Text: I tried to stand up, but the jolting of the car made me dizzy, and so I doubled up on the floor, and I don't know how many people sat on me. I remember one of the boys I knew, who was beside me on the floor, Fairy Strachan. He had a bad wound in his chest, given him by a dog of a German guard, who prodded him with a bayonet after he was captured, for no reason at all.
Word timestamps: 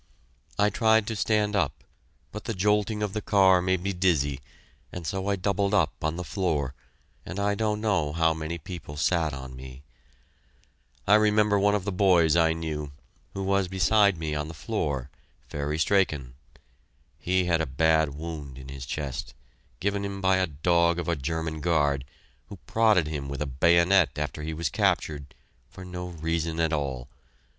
I 0.57 0.71
tried 0.71 1.05
to 1.05 1.15
stand 1.15 1.55
up, 1.55 1.83
but 2.31 2.45
the 2.45 2.55
jolting 2.55 3.03
of 3.03 3.13
the 3.13 3.21
car 3.21 3.61
made 3.61 3.83
me 3.83 3.93
dizzy, 3.93 4.39
and 4.91 5.05
so 5.05 5.27
I 5.29 5.35
doubled 5.35 5.75
up 5.75 5.93
on 6.03 6.15
the 6.15 6.23
floor, 6.23 6.73
and 7.23 7.39
I 7.39 7.53
don't 7.53 7.79
know 7.81 8.11
how 8.11 8.33
many 8.33 8.57
people 8.57 8.97
sat 8.97 9.31
on 9.31 9.55
me. 9.55 9.83
I 11.05 11.13
remember 11.13 11.59
one 11.59 11.75
of 11.75 11.83
the 11.85 11.91
boys 11.91 12.35
I 12.35 12.51
knew, 12.53 12.91
who 13.35 13.43
was 13.43 13.67
beside 13.67 14.17
me 14.17 14.33
on 14.33 14.47
the 14.47 14.55
floor, 14.55 15.11
Fairy 15.47 15.77
Strachan. 15.77 16.33
He 17.19 17.45
had 17.45 17.61
a 17.61 17.67
bad 17.67 18.15
wound 18.15 18.57
in 18.57 18.69
his 18.69 18.87
chest, 18.87 19.35
given 19.79 20.03
him 20.03 20.19
by 20.19 20.37
a 20.37 20.47
dog 20.47 20.97
of 20.97 21.07
a 21.07 21.15
German 21.15 21.59
guard, 21.61 22.05
who 22.47 22.55
prodded 22.65 23.05
him 23.05 23.29
with 23.29 23.39
a 23.39 23.45
bayonet 23.45 24.17
after 24.17 24.41
he 24.41 24.55
was 24.55 24.67
captured, 24.69 25.35
for 25.69 25.85
no 25.85 26.07
reason 26.07 26.59
at 26.59 26.73
all. 26.73 27.07